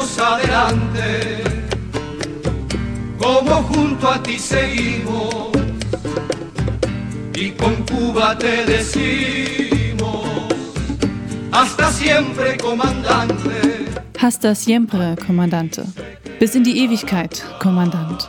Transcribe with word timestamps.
seguiremos 0.00 0.18
adelante, 0.18 1.42
como 3.18 3.62
junto 3.62 4.08
a 4.08 4.22
ti 4.22 4.38
seguimos, 4.38 5.50
y 7.34 7.50
con 7.50 7.74
Cuba 7.86 8.36
te 8.38 8.64
decimos, 8.64 10.26
hasta 11.52 11.90
siempre, 11.92 12.56
comandante. 12.56 13.80
Hasta 14.22 14.54
siempre, 14.54 15.16
Kommandante. 15.26 15.82
Bis 16.38 16.54
in 16.54 16.62
die 16.62 16.84
Ewigkeit, 16.84 17.42
Kommandant. 17.58 18.28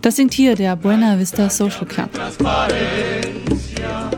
Das 0.00 0.14
singt 0.14 0.32
hier 0.32 0.54
der 0.54 0.76
Buena 0.76 1.18
Vista 1.18 1.50
Social 1.50 1.86
Club. 1.86 2.12
Transparencia 2.12 4.10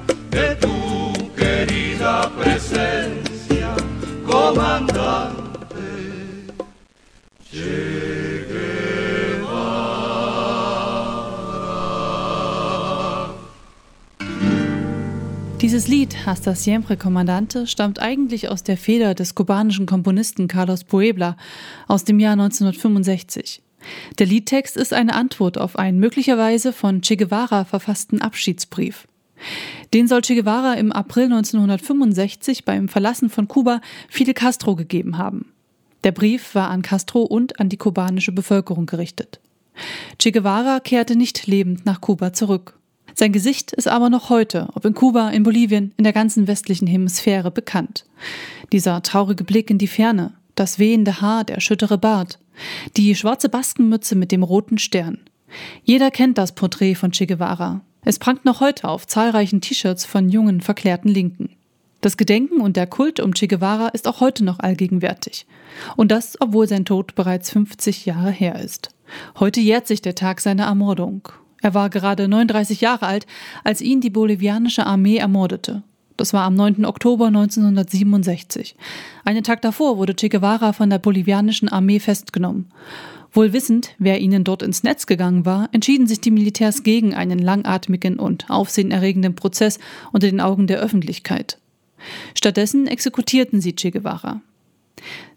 Dieses 15.66 15.88
Lied 15.88 16.25
Hasta 16.25 16.55
Siempre 16.55 16.97
Comandante 16.97 17.66
stammt 17.66 17.98
eigentlich 17.98 18.48
aus 18.48 18.62
der 18.62 18.77
Feder 18.77 19.16
des 19.16 19.34
kubanischen 19.34 19.84
Komponisten 19.84 20.47
Carlos 20.47 20.84
Puebla 20.84 21.37
aus 21.89 22.05
dem 22.05 22.20
Jahr 22.20 22.34
1965. 22.34 23.62
Der 24.20 24.27
Liedtext 24.29 24.77
ist 24.77 24.92
eine 24.92 25.12
Antwort 25.15 25.59
auf 25.59 25.77
einen 25.77 25.98
möglicherweise 25.98 26.73
von 26.73 27.01
Che 27.01 27.16
Guevara 27.16 27.65
verfassten 27.65 28.23
Abschiedsbrief. 28.23 29.09
Den 29.92 30.06
soll 30.06 30.20
Che 30.20 30.37
Guevara 30.37 30.75
im 30.75 30.92
April 30.92 31.25
1965 31.25 32.64
beim 32.64 32.87
Verlassen 32.87 33.28
von 33.28 33.48
Kuba 33.48 33.80
Fidel 34.09 34.34
Castro 34.34 34.77
gegeben 34.77 35.19
haben. 35.19 35.53
Der 36.05 36.12
Brief 36.12 36.55
war 36.55 36.70
an 36.70 36.83
Castro 36.83 37.23
und 37.23 37.59
an 37.59 37.70
die 37.70 37.77
kubanische 37.77 38.30
Bevölkerung 38.30 38.87
gerichtet. 38.87 39.41
Che 40.20 40.31
Guevara 40.31 40.78
kehrte 40.78 41.17
nicht 41.17 41.48
lebend 41.48 41.84
nach 41.87 42.00
Kuba 42.00 42.33
zurück. 42.33 42.78
Sein 43.19 43.33
Gesicht 43.33 43.72
ist 43.72 43.89
aber 43.89 44.11
noch 44.11 44.28
heute, 44.28 44.69
ob 44.75 44.84
in 44.84 44.92
Kuba, 44.92 45.31
in 45.31 45.42
Bolivien, 45.42 45.95
in 45.97 46.05
der 46.05 46.12
ganzen 46.12 46.47
westlichen 46.47 46.86
Hemisphäre 46.86 47.50
bekannt. 47.50 48.05
Dieser 48.72 49.03
traurige 49.03 49.42
Blick 49.42 49.70
in 49.70 49.78
die 49.78 49.86
Ferne, 49.86 50.34
das 50.55 50.78
wehende 50.78 51.22
Haar, 51.22 51.44
der 51.44 51.61
schüttere 51.61 51.97
Bart, 51.97 52.39
die 52.98 53.14
schwarze 53.14 53.48
Baskenmütze 53.48 54.17
mit 54.17 54.33
dem 54.33 54.42
roten 54.42 54.77
Stern. 54.77 55.19
Jeder 55.83 56.11
kennt 56.11 56.37
das 56.37 56.55
Porträt 56.55 56.94
von 56.94 57.11
Che 57.11 57.25
Guevara. 57.25 57.81
Es 58.05 58.19
prangt 58.19 58.44
noch 58.44 58.61
heute 58.61 58.87
auf 58.87 59.06
zahlreichen 59.06 59.62
T-Shirts 59.62 60.05
von 60.05 60.28
jungen, 60.28 60.61
verklärten 60.61 61.09
Linken. 61.09 61.56
Das 62.03 62.19
Gedenken 62.19 62.61
und 62.61 62.77
der 62.77 62.87
Kult 62.87 63.19
um 63.19 63.33
Che 63.33 63.47
Guevara 63.47 63.89
ist 63.89 64.09
auch 64.09 64.20
heute 64.20 64.44
noch 64.44 64.59
allgegenwärtig. 64.59 65.47
Und 65.97 66.12
das, 66.12 66.39
obwohl 66.39 66.69
sein 66.69 66.84
Tod 66.84 67.14
bereits 67.14 67.50
50 67.50 68.05
Jahre 68.05 68.31
her 68.31 68.61
ist. 68.62 68.91
Heute 69.41 69.62
jährt 69.62 69.87
sich 69.87 70.03
der 70.03 70.14
Tag 70.14 70.42
seiner 70.42 70.64
Ermordung. 70.64 71.31
Er 71.67 71.75
war 71.75 71.91
gerade 71.91 72.28
39 72.28 72.81
Jahre 72.81 73.09
alt, 73.09 73.27
als 73.64 73.81
ihn 73.81 74.00
die 74.00 74.09
bolivianische 74.09 74.86
Armee 74.86 75.17
ermordete. 75.17 75.83
Das 76.17 76.33
war 76.33 76.45
am 76.45 76.55
9. 76.55 76.84
Oktober 76.84 77.27
1967. 77.27 78.77
Einen 79.25 79.42
Tag 79.42 79.62
davor 79.62 79.98
wurde 79.98 80.14
Che 80.14 80.28
Guevara 80.28 80.72
von 80.72 80.91
der 80.91 81.00
bolivianischen 81.00 81.69
Armee 81.69 81.98
festgenommen. 81.98 82.69
Wohl 83.33 83.53
wissend, 83.53 83.97
wer 83.98 84.20
ihnen 84.20 84.44
dort 84.44 84.62
ins 84.62 84.84
Netz 84.84 85.06
gegangen 85.06 85.44
war, 85.44 85.69
entschieden 85.72 86.06
sich 86.06 86.20
die 86.20 86.31
Militärs 86.31 86.84
gegen 86.84 87.14
einen 87.14 87.41
langatmigen 87.41 88.20
und 88.20 88.48
aufsehenerregenden 88.48 89.34
Prozess 89.34 89.81
unter 90.12 90.28
den 90.28 90.41
Augen 90.41 90.69
der 90.69 90.78
Öffentlichkeit. 90.78 91.59
Stattdessen 92.37 92.87
exekutierten 92.87 93.61
sie 93.61 93.75
Che 93.75 93.91
Guevara. 93.91 94.41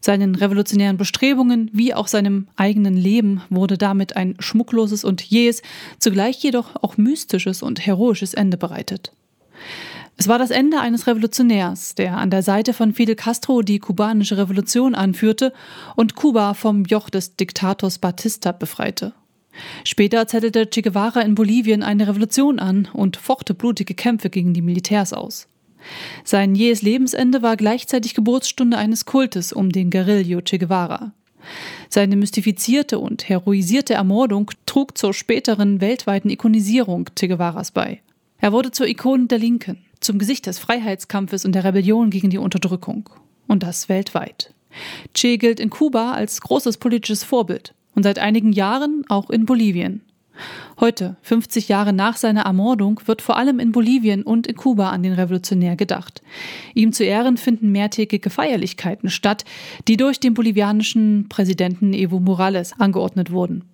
Seinen 0.02 0.35
revolutionären 0.35 0.97
Bestrebungen 0.97 1.69
wie 1.73 1.93
auch 1.93 2.07
seinem 2.07 2.47
eigenen 2.55 2.95
Leben 2.95 3.41
wurde 3.49 3.77
damit 3.77 4.16
ein 4.16 4.35
schmuckloses 4.39 5.03
und 5.03 5.21
jähes, 5.21 5.61
zugleich 5.99 6.41
jedoch 6.41 6.75
auch 6.81 6.97
mystisches 6.97 7.61
und 7.61 7.85
heroisches 7.85 8.34
Ende 8.34 8.57
bereitet. 8.57 9.11
Es 10.17 10.28
war 10.28 10.38
das 10.38 10.51
Ende 10.51 10.79
eines 10.81 11.07
Revolutionärs, 11.07 11.95
der 11.95 12.17
an 12.17 12.29
der 12.29 12.44
Seite 12.44 12.73
von 12.73 12.94
Fidel 12.94 13.16
Castro 13.16 13.61
die 13.61 13.79
kubanische 13.79 14.38
Revolution 14.38 14.94
anführte 14.94 15.53
und 15.95 16.16
Kuba 16.16 16.53
vom 16.53 16.84
Joch 16.84 17.09
des 17.09 17.38
Diktators 17.38 18.00
Batista 18.00 18.51
befreite. 18.51 19.13
Später 19.85 20.28
zettelte 20.28 20.69
Che 20.69 20.81
Guevara 20.81 21.22
in 21.22 21.35
Bolivien 21.35 21.84
eine 21.84 22.07
Revolution 22.07 22.59
an 22.59 22.89
und 22.91 23.17
fochte 23.17 23.53
blutige 23.53 23.94
Kämpfe 23.94 24.29
gegen 24.29 24.53
die 24.53 24.61
Militärs 24.61 25.13
aus. 25.13 25.47
Sein 26.23 26.56
jähes 26.56 26.81
Lebensende 26.81 27.41
war 27.41 27.57
gleichzeitig 27.57 28.13
Geburtsstunde 28.13 28.78
eines 28.78 29.06
Kultes 29.06 29.53
um 29.53 29.72
den 29.72 29.90
Guerillo 29.90 30.41
Che 30.41 30.57
Guevara. 30.57 31.13
Seine 31.90 32.16
mystifizierte 32.16 33.00
und 33.00 33.28
heroisierte 33.29 33.94
Ermordung 33.94 34.51
trug 34.66 34.97
zur 34.97 35.13
späteren 35.13 35.81
weltweiten 35.81 36.29
Ikonisierung 36.29 37.09
Che 37.16 37.28
Guevaras 37.28 37.72
bei. 37.72 38.01
Er 38.40 38.51
wurde 38.51 38.72
zur 38.72 38.88
Ikone 38.88 39.28
der 39.28 39.40
Linken, 39.40 39.78
zum 40.00 40.19
Gesicht 40.19 40.45
des 40.45 40.59
Freiheitskampfes 40.59 41.45
und 41.45 41.53
der 41.53 41.63
Rebellion 41.63 42.09
gegen 42.09 42.29
die 42.29 42.38
Unterdrückung. 42.38 43.09
Und 43.47 43.63
das 43.63 43.90
weltweit. 43.90 44.53
Che 45.13 45.38
gilt 45.38 45.59
in 45.59 45.69
Kuba 45.69 46.11
als 46.11 46.41
großes 46.41 46.78
politisches 46.78 47.23
Vorbild 47.23 47.73
und 47.96 48.03
seit 48.03 48.19
einigen 48.19 48.53
Jahren 48.53 49.03
auch 49.09 49.29
in 49.29 49.46
Bolivien. 49.46 50.01
Heute, 50.79 51.17
50 51.23 51.67
Jahre 51.67 51.94
nach 51.94 52.17
seiner 52.17 52.44
Ermordung, 52.44 53.01
wird 53.05 53.22
vor 53.22 53.38
allem 53.38 53.59
in 53.59 53.72
Bolivien 53.72 54.23
und 54.23 54.47
in 54.47 54.55
Kuba 54.55 54.91
an 54.91 55.03
den 55.03 55.13
Revolutionär 55.13 55.75
gedacht. 55.75 56.22
Ihm 56.73 56.94
zu 56.94 57.03
Ehren 57.03 57.38
finden 57.38 57.72
mehrtägige 57.72 58.29
Feierlichkeiten 58.29 59.09
statt, 59.09 59.45
die 59.88 59.97
durch 59.97 60.19
den 60.19 60.33
bolivianischen 60.33 61.28
Präsidenten 61.29 61.94
Evo 61.94 62.19
Morales 62.19 62.73
angeordnet 62.79 63.31
wurden. 63.31 63.66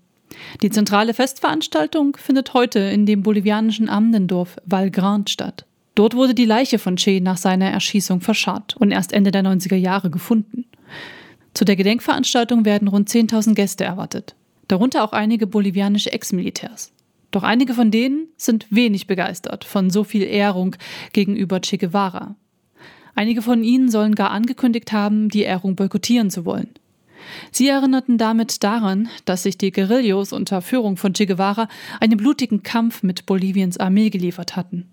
Die 0.62 0.70
zentrale 0.70 1.14
Festveranstaltung 1.14 2.18
findet 2.18 2.54
heute 2.54 2.80
in 2.80 3.06
dem 3.06 3.22
bolivianischen 3.22 3.90
Amdendorf 3.90 4.58
Valgrand 4.66 5.30
statt. 5.30 5.66
Dort 5.94 6.16
wurde 6.16 6.34
die 6.34 6.46
Leiche 6.46 6.80
von 6.80 6.98
Che 6.98 7.22
nach 7.22 7.38
seiner 7.38 7.70
Erschießung 7.70 8.20
verscharrt 8.20 8.76
und 8.78 8.92
erst 8.92 9.14
Ende 9.14 9.32
der 9.32 9.44
90er 9.44 9.76
Jahre 9.76 10.10
gefunden. 10.10 10.66
Zu 11.54 11.64
der 11.64 11.78
Gedenkveranstaltung 11.78 12.66
werden 12.66 12.88
rund 12.88 13.10
10.000 13.10 13.54
Gäste 13.54 13.86
erwartet 13.86 14.36
darunter 14.68 15.04
auch 15.04 15.14
einige 15.14 15.48
bolivianische 15.48 16.12
Ex-Militärs. 16.12 16.92
Doch 17.32 17.44
einige 17.44 17.74
von 17.74 17.92
denen 17.92 18.28
sind 18.38 18.68
wenig 18.70 19.08
begeistert 19.08 19.66
von 19.66 19.90
so 19.90 20.04
viel 20.04 20.24
Ehrung 20.24 20.76
gegenüber 21.12 21.60
Che 21.60 21.78
Guevara. 21.78 22.36
Einige 23.14 23.42
von 23.42 23.64
ihnen 23.64 23.90
sollen 23.90 24.16
gar 24.16 24.32
angekündigt 24.32 24.92
haben, 24.92 25.30
die 25.30 25.44
Ehrung 25.44 25.76
boykottieren 25.76 26.30
zu 26.30 26.46
wollen. 26.46 26.70
Sie 27.52 27.68
erinnerten 27.68 28.18
damit 28.18 28.64
daran, 28.64 29.10
dass 29.26 29.44
sich 29.44 29.58
die 29.58 29.72
Guerillos 29.72 30.32
unter 30.32 30.62
Führung 30.62 30.98
von 30.98 31.14
Che 31.14 31.26
Guevara 31.26 31.68
einen 32.00 32.18
blutigen 32.18 32.64
Kampf 32.64 33.04
mit 33.04 33.26
Boliviens 33.26 33.78
Armee 33.78 34.10
geliefert 34.10 34.56
hatten. 34.56 34.90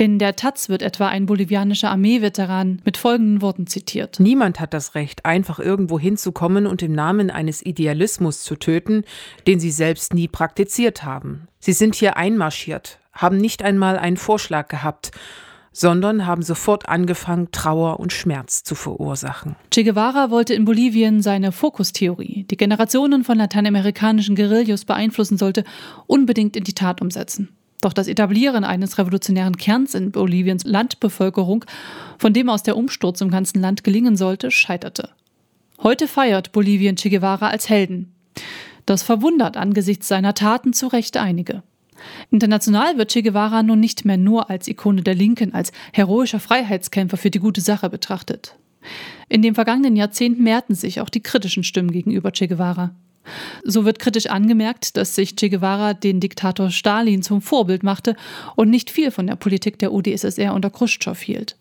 In 0.00 0.20
der 0.20 0.36
Taz 0.36 0.68
wird 0.68 0.82
etwa 0.82 1.08
ein 1.08 1.26
bolivianischer 1.26 1.90
Armeeveteran 1.90 2.80
mit 2.84 2.96
folgenden 2.96 3.42
Worten 3.42 3.66
zitiert. 3.66 4.20
Niemand 4.20 4.60
hat 4.60 4.72
das 4.72 4.94
Recht, 4.94 5.24
einfach 5.24 5.58
irgendwo 5.58 5.98
hinzukommen 5.98 6.68
und 6.68 6.82
im 6.82 6.92
Namen 6.92 7.32
eines 7.32 7.66
Idealismus 7.66 8.44
zu 8.44 8.54
töten, 8.54 9.02
den 9.48 9.58
sie 9.58 9.72
selbst 9.72 10.14
nie 10.14 10.28
praktiziert 10.28 11.02
haben. 11.02 11.48
Sie 11.58 11.72
sind 11.72 11.96
hier 11.96 12.16
einmarschiert, 12.16 13.00
haben 13.12 13.38
nicht 13.38 13.64
einmal 13.64 13.98
einen 13.98 14.16
Vorschlag 14.16 14.68
gehabt, 14.68 15.10
sondern 15.72 16.26
haben 16.26 16.42
sofort 16.42 16.88
angefangen, 16.88 17.48
Trauer 17.50 17.98
und 17.98 18.12
Schmerz 18.12 18.62
zu 18.62 18.76
verursachen. 18.76 19.56
Che 19.72 19.82
Guevara 19.82 20.30
wollte 20.30 20.54
in 20.54 20.64
Bolivien 20.64 21.22
seine 21.22 21.50
Fokustheorie, 21.50 22.46
die 22.48 22.56
Generationen 22.56 23.24
von 23.24 23.36
lateinamerikanischen 23.36 24.36
Guerillos 24.36 24.84
beeinflussen 24.84 25.38
sollte, 25.38 25.64
unbedingt 26.06 26.56
in 26.56 26.62
die 26.62 26.74
Tat 26.74 27.02
umsetzen. 27.02 27.48
Doch 27.80 27.92
das 27.92 28.08
Etablieren 28.08 28.64
eines 28.64 28.98
revolutionären 28.98 29.56
Kerns 29.56 29.94
in 29.94 30.10
Boliviens 30.10 30.64
Landbevölkerung, 30.64 31.64
von 32.18 32.32
dem 32.32 32.48
aus 32.48 32.62
der 32.62 32.76
Umsturz 32.76 33.20
im 33.20 33.30
ganzen 33.30 33.60
Land 33.60 33.84
gelingen 33.84 34.16
sollte, 34.16 34.50
scheiterte. 34.50 35.10
Heute 35.82 36.08
feiert 36.08 36.50
Bolivien 36.50 36.96
Che 36.96 37.08
Guevara 37.08 37.48
als 37.48 37.68
Helden. 37.68 38.12
Das 38.84 39.02
verwundert 39.02 39.56
angesichts 39.56 40.08
seiner 40.08 40.34
Taten 40.34 40.72
zu 40.72 40.88
Recht 40.88 41.16
einige. 41.16 41.62
International 42.30 42.98
wird 42.98 43.12
Che 43.12 43.22
Guevara 43.22 43.62
nun 43.62 43.78
nicht 43.78 44.04
mehr 44.04 44.16
nur 44.16 44.50
als 44.50 44.66
Ikone 44.66 45.02
der 45.02 45.14
Linken, 45.14 45.54
als 45.54 45.72
heroischer 45.92 46.40
Freiheitskämpfer 46.40 47.16
für 47.16 47.30
die 47.30 47.38
gute 47.38 47.60
Sache 47.60 47.90
betrachtet. 47.90 48.56
In 49.28 49.42
dem 49.42 49.54
vergangenen 49.54 49.94
Jahrzehnt 49.94 50.40
mehrten 50.40 50.74
sich 50.74 51.00
auch 51.00 51.10
die 51.10 51.22
kritischen 51.22 51.64
Stimmen 51.64 51.92
gegenüber 51.92 52.32
Che 52.32 52.48
Guevara. 52.48 52.94
So 53.64 53.84
wird 53.84 53.98
kritisch 53.98 54.26
angemerkt, 54.26 54.96
dass 54.96 55.14
sich 55.14 55.36
Che 55.36 55.48
Guevara 55.48 55.94
den 55.94 56.20
Diktator 56.20 56.70
Stalin 56.70 57.22
zum 57.22 57.40
Vorbild 57.42 57.82
machte 57.82 58.16
und 58.56 58.70
nicht 58.70 58.90
viel 58.90 59.10
von 59.10 59.26
der 59.26 59.36
Politik 59.36 59.78
der 59.78 59.92
UdSSR 59.92 60.54
unter 60.54 60.70
Khrushchev 60.70 61.20
hielt. 61.22 61.56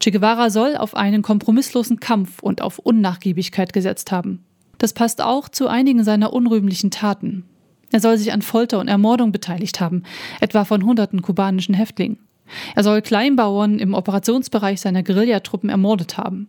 Che 0.00 0.10
Guevara 0.10 0.50
soll 0.50 0.76
auf 0.76 0.94
einen 0.94 1.22
kompromisslosen 1.22 2.00
Kampf 2.00 2.42
und 2.42 2.60
auf 2.60 2.78
Unnachgiebigkeit 2.78 3.72
gesetzt 3.72 4.12
haben. 4.12 4.44
Das 4.78 4.92
passt 4.92 5.22
auch 5.22 5.48
zu 5.48 5.68
einigen 5.68 6.04
seiner 6.04 6.32
unrühmlichen 6.32 6.90
Taten. 6.90 7.44
Er 7.92 8.00
soll 8.00 8.18
sich 8.18 8.32
an 8.32 8.42
Folter 8.42 8.80
und 8.80 8.88
Ermordung 8.88 9.30
beteiligt 9.30 9.80
haben, 9.80 10.02
etwa 10.40 10.64
von 10.64 10.84
hunderten 10.84 11.22
kubanischen 11.22 11.74
Häftlingen. 11.74 12.18
Er 12.74 12.82
soll 12.82 13.02
Kleinbauern 13.02 13.78
im 13.78 13.94
Operationsbereich 13.94 14.80
seiner 14.80 15.02
Guerillatruppen 15.02 15.70
ermordet 15.70 16.18
haben. 16.18 16.48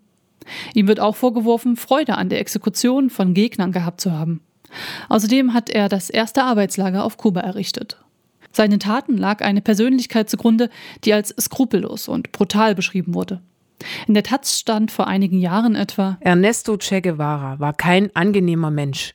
Ihm 0.73 0.87
wird 0.87 0.99
auch 0.99 1.15
vorgeworfen, 1.15 1.75
Freude 1.75 2.17
an 2.17 2.29
der 2.29 2.39
Exekution 2.39 3.09
von 3.09 3.33
Gegnern 3.33 3.71
gehabt 3.71 4.01
zu 4.01 4.11
haben. 4.11 4.41
Außerdem 5.09 5.53
hat 5.53 5.69
er 5.69 5.89
das 5.89 6.09
erste 6.09 6.43
Arbeitslager 6.43 7.03
auf 7.03 7.17
Kuba 7.17 7.41
errichtet. 7.41 7.97
Seinen 8.51 8.79
Taten 8.79 9.17
lag 9.17 9.41
eine 9.41 9.61
Persönlichkeit 9.61 10.29
zugrunde, 10.29 10.69
die 11.03 11.13
als 11.13 11.35
skrupellos 11.39 12.07
und 12.07 12.31
brutal 12.31 12.73
beschrieben 12.73 13.13
wurde. 13.13 13.41
In 14.07 14.13
der 14.13 14.23
Taz 14.23 14.57
stand 14.57 14.91
vor 14.91 15.07
einigen 15.07 15.39
Jahren 15.39 15.75
etwa 15.75 16.17
Ernesto 16.21 16.77
Che 16.77 17.01
Guevara 17.01 17.59
war 17.59 17.73
kein 17.73 18.15
angenehmer 18.15 18.71
Mensch. 18.71 19.13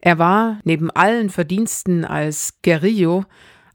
Er 0.00 0.18
war, 0.18 0.58
neben 0.64 0.90
allen 0.90 1.30
Verdiensten 1.30 2.04
als 2.04 2.58
Guerrillo, 2.62 3.24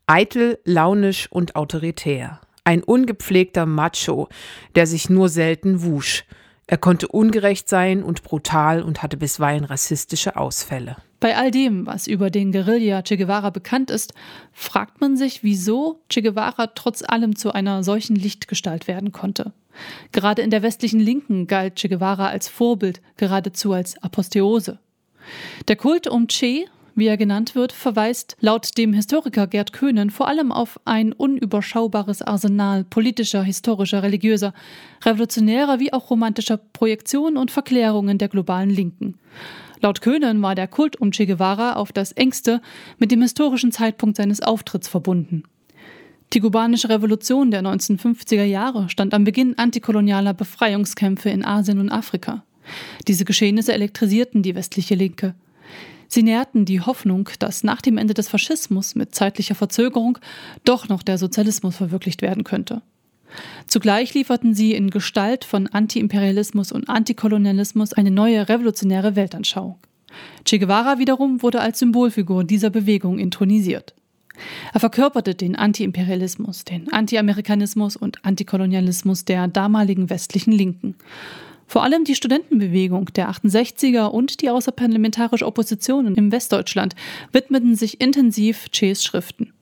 eitel, 0.05 0.59
launisch 0.65 1.31
und 1.31 1.55
autoritär. 1.55 2.41
Ein 2.63 2.83
ungepflegter 2.83 3.65
Macho, 3.65 4.27
der 4.75 4.85
sich 4.87 5.09
nur 5.09 5.29
selten 5.29 5.83
wusch. 5.83 6.25
Er 6.69 6.77
konnte 6.77 7.07
ungerecht 7.07 7.69
sein 7.69 8.03
und 8.03 8.23
brutal 8.23 8.83
und 8.83 9.01
hatte 9.01 9.15
bisweilen 9.15 9.63
rassistische 9.63 10.35
Ausfälle. 10.35 10.97
Bei 11.21 11.37
all 11.37 11.49
dem, 11.49 11.87
was 11.87 12.07
über 12.07 12.29
den 12.29 12.51
Guerilla 12.51 13.01
Che 13.01 13.15
Guevara 13.15 13.49
bekannt 13.49 13.89
ist, 13.89 14.13
fragt 14.51 14.99
man 14.99 15.15
sich, 15.15 15.43
wieso 15.43 16.01
Che 16.09 16.21
Guevara 16.21 16.67
trotz 16.67 17.03
allem 17.07 17.37
zu 17.37 17.53
einer 17.53 17.83
solchen 17.83 18.17
Lichtgestalt 18.17 18.87
werden 18.89 19.13
konnte. 19.13 19.53
Gerade 20.11 20.41
in 20.41 20.49
der 20.49 20.61
westlichen 20.61 20.99
Linken 20.99 21.47
galt 21.47 21.75
Che 21.77 21.87
Guevara 21.87 22.27
als 22.27 22.49
Vorbild, 22.49 23.01
geradezu 23.15 23.71
als 23.71 23.97
Aposteose. 24.03 24.79
Der 25.69 25.77
Kult 25.77 26.07
um 26.07 26.27
Che, 26.27 26.65
wie 26.97 27.07
er 27.07 27.15
genannt 27.15 27.55
wird, 27.55 27.71
verweist 27.71 28.35
laut 28.39 28.77
dem 28.77 28.91
Historiker 28.91 29.47
Gerd 29.47 29.71
Köhnen 29.71 30.09
vor 30.09 30.27
allem 30.27 30.51
auf 30.51 30.79
ein 30.83 31.13
unüberschaubares 31.13 32.21
Arsenal 32.21 32.83
politischer, 32.83 33.43
historischer, 33.43 34.03
religiöser, 34.03 34.53
revolutionärer 35.05 35.79
wie 35.79 35.93
auch 35.93 36.09
romantischer 36.09 36.57
Projektionen 36.57 37.37
und 37.37 37.51
Verklärungen 37.51 38.17
der 38.17 38.27
globalen 38.27 38.69
Linken. 38.71 39.19
Laut 39.79 40.01
Köhnen 40.01 40.41
war 40.41 40.55
der 40.55 40.67
Kult 40.67 40.99
um 40.99 41.11
Che 41.11 41.27
Guevara 41.27 41.73
auf 41.73 41.91
das 41.91 42.11
engste 42.13 42.61
mit 42.97 43.11
dem 43.11 43.21
historischen 43.21 43.71
Zeitpunkt 43.71 44.17
seines 44.17 44.41
Auftritts 44.41 44.87
verbunden. 44.87 45.43
Die 46.33 46.39
kubanische 46.39 46.89
Revolution 46.89 47.51
der 47.51 47.61
1950er 47.61 48.43
Jahre 48.43 48.89
stand 48.89 49.13
am 49.13 49.23
Beginn 49.23 49.57
antikolonialer 49.57 50.33
Befreiungskämpfe 50.33 51.29
in 51.29 51.45
Asien 51.45 51.79
und 51.79 51.89
Afrika. 51.89 52.43
Diese 53.07 53.23
Geschehnisse 53.23 53.73
elektrisierten 53.73 54.43
die 54.43 54.55
westliche 54.55 54.95
Linke. 54.95 55.35
Sie 56.07 56.23
nährten 56.23 56.65
die 56.65 56.81
Hoffnung, 56.81 57.29
dass 57.39 57.63
nach 57.63 57.81
dem 57.81 57.97
Ende 57.97 58.13
des 58.13 58.29
Faschismus 58.29 58.95
mit 58.95 59.13
zeitlicher 59.13 59.55
Verzögerung 59.55 60.17
doch 60.63 60.87
noch 60.87 61.03
der 61.03 61.17
Sozialismus 61.17 61.75
verwirklicht 61.75 62.21
werden 62.21 62.43
könnte. 62.43 62.81
Zugleich 63.67 64.13
lieferten 64.13 64.53
sie 64.53 64.73
in 64.73 64.89
Gestalt 64.89 65.43
von 65.43 65.67
Antiimperialismus 65.67 66.71
und 66.71 66.89
Antikolonialismus 66.89 67.93
eine 67.93 68.11
neue 68.11 68.47
revolutionäre 68.47 69.15
Weltanschauung. 69.15 69.77
Che 70.45 70.59
Guevara 70.59 70.97
wiederum 70.99 71.41
wurde 71.43 71.59
als 71.59 71.79
Symbolfigur 71.79 72.43
dieser 72.43 72.69
Bewegung 72.69 73.19
intronisiert. 73.19 73.93
Er 74.73 74.79
verkörperte 74.79 75.35
den 75.35 75.55
Antiimperialismus, 75.55 76.63
den 76.63 76.91
Antiamerikanismus 76.93 77.95
und 77.95 78.23
Antikolonialismus 78.23 79.25
der 79.25 79.47
damaligen 79.47 80.09
westlichen 80.09 80.51
Linken. 80.51 80.95
Vor 81.67 81.83
allem 81.83 82.05
die 82.05 82.15
Studentenbewegung 82.15 83.13
der 83.13 83.29
68er 83.29 84.07
und 84.07 84.41
die 84.41 84.49
außerparlamentarische 84.49 85.45
Opposition 85.45 86.15
im 86.15 86.31
Westdeutschland 86.31 86.95
widmeten 87.33 87.75
sich 87.75 87.99
intensiv 87.99 88.69
Ches 88.71 89.03
Schriften. 89.03 89.53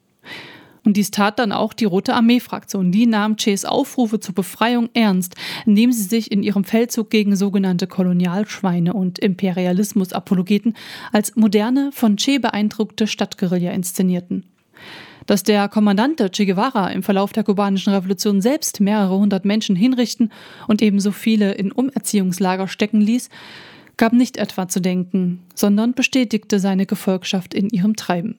Und 0.85 0.97
dies 0.97 1.09
tat 1.09 1.39
dann 1.39 1.51
auch 1.51 1.73
die 1.73 1.85
Rote 1.85 2.13
Armee-Fraktion. 2.13 2.91
Die 2.91 3.07
nahm 3.07 3.37
Ches 3.37 3.65
Aufrufe 3.65 4.19
zur 4.19 4.35
Befreiung 4.35 4.89
ernst, 4.93 5.33
indem 5.65 5.91
sie 5.91 6.03
sich 6.03 6.31
in 6.31 6.43
ihrem 6.43 6.63
Feldzug 6.63 7.09
gegen 7.09 7.35
sogenannte 7.35 7.87
Kolonialschweine 7.87 8.93
und 8.93 9.17
Imperialismus-Apologeten 9.17 10.75
als 11.11 11.35
moderne, 11.35 11.89
von 11.91 12.17
Che 12.17 12.37
beeindruckte 12.37 13.07
Stadtguerilla 13.07 13.71
inszenierten. 13.71 14.45
Dass 15.25 15.43
der 15.43 15.67
Kommandante 15.69 16.29
Che 16.29 16.45
Guevara 16.45 16.89
im 16.91 17.01
Verlauf 17.01 17.33
der 17.33 17.43
kubanischen 17.43 17.93
Revolution 17.93 18.41
selbst 18.41 18.79
mehrere 18.79 19.17
hundert 19.17 19.43
Menschen 19.43 19.75
hinrichten 19.75 20.31
und 20.67 20.81
ebenso 20.81 21.11
viele 21.11 21.53
in 21.53 21.71
Umerziehungslager 21.71 22.67
stecken 22.67 23.01
ließ, 23.01 23.29
gab 23.97 24.13
nicht 24.13 24.37
etwa 24.37 24.67
zu 24.67 24.81
denken, 24.81 25.39
sondern 25.55 25.93
bestätigte 25.93 26.59
seine 26.59 26.85
Gefolgschaft 26.85 27.53
in 27.53 27.69
ihrem 27.69 27.95
Treiben. 27.95 28.37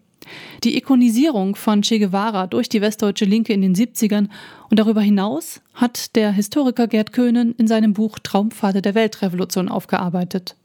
Die 0.65 0.77
Ikonisierung 0.77 1.57
von 1.57 1.83
Che 1.83 1.99
Guevara 1.99 2.47
durch 2.47 2.69
die 2.69 2.81
westdeutsche 2.81 3.25
Linke 3.25 3.53
in 3.53 3.63
den 3.63 3.75
70ern 3.75 4.29
und 4.71 4.79
darüber 4.79 5.01
hinaus 5.01 5.61
hat 5.75 6.17
der 6.17 6.33
Historiker 6.33 6.89
Gerd 6.89 7.13
Köhnen 7.13 7.55
in 7.57 7.69
seinem 7.69 7.93
Buch 7.93 8.19
Traumpfade 8.19 8.83
der 8.83 8.95
Weltrevolution 8.95 9.69
aufgearbeitet. 9.69 10.57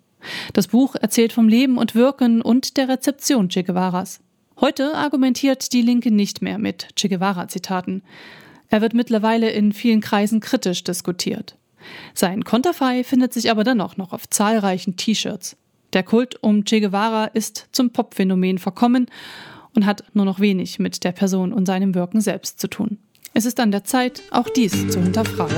Das 0.54 0.68
Buch 0.68 0.96
erzählt 0.96 1.34
vom 1.34 1.48
Leben 1.48 1.78
und 1.78 1.96
Wirken 1.96 2.42
und 2.42 2.78
der 2.78 2.90
Rezeption 2.90 3.50
Che 3.50 3.64
Guevaras. 3.64 4.20
Heute 4.62 4.96
argumentiert 4.96 5.74
die 5.74 5.82
Linke 5.82 6.12
nicht 6.12 6.44
mehr 6.44 6.60
mit 6.60 6.90
Che 6.96 7.08
Guevara-Zitaten. 7.08 8.04
Er 8.70 8.82
wird 8.82 8.94
mittlerweile 8.94 9.50
in 9.50 9.74
vielen 9.74 10.02
Kreisen 10.02 10.40
kritisch 10.40 10.84
diskutiert. 10.84 11.58
Sein 12.14 12.44
Konterfei 12.44 13.04
findet 13.04 13.34
sich 13.34 13.50
aber 13.50 13.64
dennoch 13.64 13.98
noch 13.98 14.14
auf 14.14 14.30
zahlreichen 14.30 14.98
T-Shirts. 14.98 15.58
Der 15.94 16.04
Kult 16.04 16.36
um 16.44 16.64
Che 16.64 16.80
Guevara 16.80 17.26
ist 17.26 17.70
zum 17.72 17.90
Popphänomen 17.90 18.60
verkommen 18.60 19.08
und 19.74 19.88
hat 19.88 20.04
nur 20.14 20.26
noch 20.26 20.40
wenig 20.40 20.78
mit 20.78 21.04
der 21.04 21.12
Person 21.12 21.54
und 21.54 21.66
seinem 21.66 21.96
Wirken 21.96 22.22
selbst 22.22 22.60
zu 22.60 22.68
tun. 22.68 23.00
Es 23.34 23.46
ist 23.46 23.60
an 23.60 23.72
der 23.72 23.84
Zeit, 23.84 24.22
auch 24.30 24.48
dies 24.48 24.74
zu 24.90 25.02
hinterfragen. 25.02 25.58